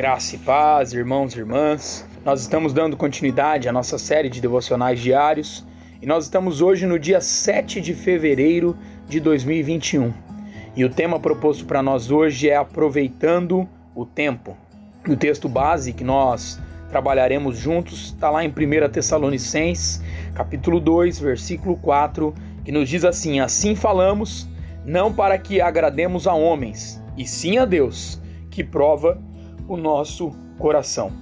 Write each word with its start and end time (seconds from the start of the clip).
Graça 0.00 0.34
e 0.34 0.38
paz, 0.38 0.94
irmãos 0.94 1.34
e 1.34 1.40
irmãs. 1.40 2.08
Nós 2.24 2.40
estamos 2.40 2.72
dando 2.72 2.96
continuidade 2.96 3.68
à 3.68 3.72
nossa 3.72 3.98
série 3.98 4.30
de 4.30 4.40
devocionais 4.40 4.98
diários 4.98 5.62
e 6.00 6.06
nós 6.06 6.24
estamos 6.24 6.62
hoje 6.62 6.86
no 6.86 6.98
dia 6.98 7.20
7 7.20 7.82
de 7.82 7.92
fevereiro 7.92 8.74
de 9.06 9.20
2021. 9.20 10.10
E 10.74 10.86
o 10.86 10.88
tema 10.88 11.20
proposto 11.20 11.66
para 11.66 11.82
nós 11.82 12.10
hoje 12.10 12.48
é 12.48 12.56
aproveitando 12.56 13.68
o 13.94 14.06
tempo. 14.06 14.56
O 15.06 15.14
texto 15.16 15.50
base 15.50 15.92
que 15.92 16.02
nós 16.02 16.58
trabalharemos 16.88 17.58
juntos 17.58 18.06
está 18.06 18.30
lá 18.30 18.42
em 18.42 18.48
1 18.48 18.88
Tessalonicenses, 18.90 20.02
capítulo 20.34 20.80
2, 20.80 21.18
versículo 21.18 21.76
4, 21.76 22.34
que 22.64 22.72
nos 22.72 22.88
diz 22.88 23.04
assim: 23.04 23.38
Assim 23.38 23.76
falamos, 23.76 24.48
não 24.82 25.12
para 25.12 25.36
que 25.36 25.60
agrademos 25.60 26.26
a 26.26 26.32
homens, 26.32 27.04
e 27.18 27.26
sim 27.26 27.58
a 27.58 27.66
Deus, 27.66 28.18
que 28.50 28.64
prova 28.64 29.20
o 29.70 29.76
nosso 29.76 30.32
coração. 30.58 31.12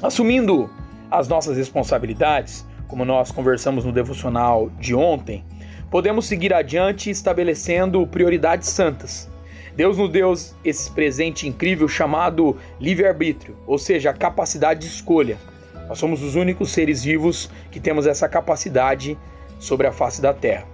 Assumindo 0.00 0.70
as 1.10 1.26
nossas 1.26 1.56
responsabilidades, 1.56 2.64
como 2.86 3.04
nós 3.04 3.32
conversamos 3.32 3.84
no 3.84 3.90
devocional 3.90 4.70
de 4.78 4.94
ontem, 4.94 5.44
podemos 5.90 6.26
seguir 6.26 6.54
adiante 6.54 7.10
estabelecendo 7.10 8.06
prioridades 8.06 8.68
santas. 8.68 9.28
Deus 9.74 9.98
nos 9.98 10.08
deu 10.08 10.32
esse 10.64 10.88
presente 10.92 11.48
incrível 11.48 11.88
chamado 11.88 12.56
livre-arbítrio, 12.78 13.56
ou 13.66 13.76
seja, 13.76 14.10
a 14.10 14.14
capacidade 14.14 14.80
de 14.80 14.86
escolha. 14.86 15.36
Nós 15.88 15.98
somos 15.98 16.22
os 16.22 16.36
únicos 16.36 16.70
seres 16.70 17.02
vivos 17.02 17.50
que 17.72 17.80
temos 17.80 18.06
essa 18.06 18.28
capacidade 18.28 19.18
sobre 19.58 19.88
a 19.88 19.92
face 19.92 20.22
da 20.22 20.32
terra. 20.32 20.64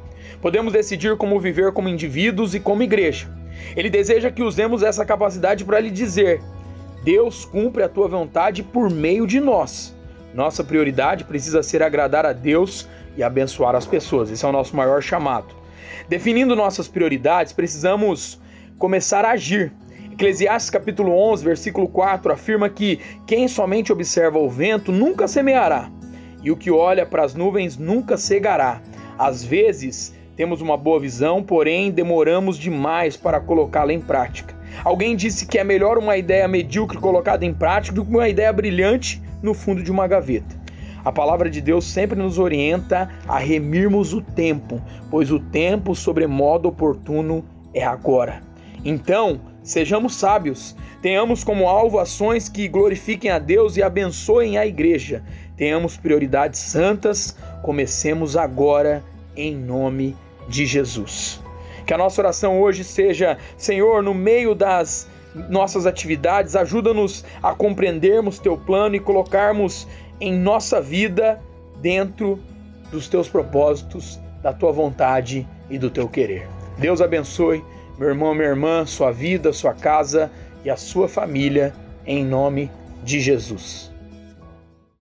Podemos 0.43 0.71
decidir 0.71 1.17
como 1.17 1.41
viver 1.41 1.73
como 1.73 1.89
indivíduos 1.89 2.55
e 2.55 2.61
como 2.61 2.83
igreja. 2.83 3.35
Ele 3.75 3.89
deseja 3.89 4.31
que 4.31 4.43
usemos 4.43 4.83
essa 4.83 5.05
capacidade 5.07 5.65
para 5.65 5.81
lhe 5.81 5.91
dizer: 5.91 6.43
Deus 7.07 7.45
cumpre 7.45 7.85
a 7.85 7.89
tua 7.89 8.09
vontade 8.09 8.65
por 8.65 8.91
meio 8.91 9.29
de 9.29 9.39
nós. 9.39 9.97
Nossa 10.35 10.65
prioridade 10.65 11.23
precisa 11.23 11.63
ser 11.63 11.81
agradar 11.81 12.27
a 12.27 12.33
Deus 12.33 12.89
e 13.17 13.23
abençoar 13.23 13.77
as 13.77 13.87
pessoas. 13.87 14.29
Esse 14.29 14.45
é 14.45 14.49
o 14.49 14.51
nosso 14.51 14.75
maior 14.75 15.01
chamado. 15.01 15.55
Definindo 16.09 16.57
nossas 16.57 16.89
prioridades, 16.89 17.53
precisamos 17.53 18.41
começar 18.77 19.25
a 19.25 19.31
agir. 19.31 19.73
Eclesiastes 20.11 20.69
capítulo 20.69 21.13
11, 21.13 21.45
versículo 21.45 21.87
4 21.87 22.33
afirma 22.33 22.69
que 22.69 22.99
quem 23.25 23.47
somente 23.47 23.93
observa 23.93 24.41
o 24.41 24.51
vento 24.51 24.91
nunca 24.91 25.29
semeará, 25.29 25.89
e 26.43 26.51
o 26.51 26.57
que 26.57 26.73
olha 26.73 27.07
para 27.07 27.23
as 27.23 27.35
nuvens 27.35 27.77
nunca 27.77 28.17
cegará. 28.17 28.83
Às 29.17 29.45
vezes, 29.45 30.13
temos 30.35 30.61
uma 30.61 30.77
boa 30.77 30.99
visão, 30.99 31.41
porém 31.41 31.93
demoramos 31.93 32.59
demais 32.59 33.17
para 33.17 33.39
colocá-la 33.39 33.93
em 33.93 34.01
prática. 34.01 34.56
Alguém 34.85 35.17
disse 35.17 35.47
que 35.47 35.59
é 35.59 35.65
melhor 35.65 35.99
uma 35.99 36.17
ideia 36.17 36.47
medíocre 36.47 36.99
colocada 36.99 37.45
em 37.45 37.53
prática 37.53 37.95
do 37.95 38.05
que 38.05 38.11
uma 38.11 38.29
ideia 38.29 38.53
brilhante 38.53 39.23
no 39.43 39.55
fundo 39.55 39.83
de 39.83 39.91
uma 39.91 40.07
gaveta. 40.07 40.67
A 41.05 41.13
palavra 41.13 41.49
de 41.49 41.61
Deus 41.61 41.85
sempre 41.85 42.19
nos 42.19 42.37
orienta 42.37 43.09
a 43.29 43.39
remirmos 43.39 44.13
o 44.13 44.21
tempo, 44.21 44.83
pois 45.09 45.31
o 45.31 45.39
tempo 45.39 45.95
sobremodo 45.95 46.69
oportuno 46.69 47.45
é 47.73 47.85
agora. 47.85 48.43
Então, 48.85 49.41
sejamos 49.63 50.17
sábios, 50.17 50.77
tenhamos 51.01 51.45
como 51.45 51.69
alvo 51.69 52.01
ações 52.01 52.49
que 52.49 52.67
glorifiquem 52.67 53.31
a 53.31 53.39
Deus 53.39 53.77
e 53.77 53.83
abençoem 53.85 54.59
a 54.59 54.67
igreja. 54.67 55.23
Tenhamos 55.57 55.97
prioridades 55.97 56.59
santas, 56.59 57.37
comecemos 57.63 58.37
agora 58.37 59.05
em 59.37 59.55
nome 59.55 60.17
de 60.49 60.67
Jesus. 60.67 61.46
Que 61.87 61.95
a 61.95 61.99
nossa 61.99 62.21
oração 62.21 62.61
hoje 62.61 62.83
seja: 62.83 63.39
Senhor, 63.57 64.03
no 64.03 64.13
meio 64.13 64.55
das 64.55 65.09
nossas 65.49 65.87
atividades, 65.87 66.57
ajuda-nos 66.57 67.25
a 67.43 67.55
compreendermos 67.55 68.39
teu 68.39 68.57
plano 68.57 68.97
e 68.97 69.01
colocarmos 69.01 69.87
em 70.21 70.37
nossa 70.37 70.81
vida 70.81 71.41
dentro 71.81 72.41
dos 72.91 73.09
teus 73.09 73.29
propósitos, 73.29 74.19
da 74.43 74.53
tua 74.53 74.73
vontade 74.73 75.47
e 75.71 75.79
do 75.79 75.91
teu 75.91 76.09
querer. 76.09 76.49
Deus 76.79 77.01
abençoe 77.01 77.63
meu 77.99 78.09
irmão, 78.09 78.35
minha 78.35 78.49
irmã, 78.49 78.85
sua 78.85 79.11
vida, 79.11 79.53
sua 79.53 79.73
casa 79.73 80.31
e 80.65 80.69
a 80.69 80.77
sua 80.77 81.09
família, 81.09 81.73
em 82.07 82.25
nome 82.25 82.71
de 83.03 83.21
Jesus. 83.21 83.96